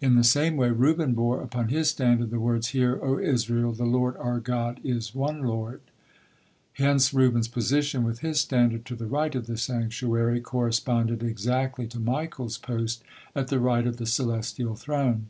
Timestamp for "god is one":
4.40-5.42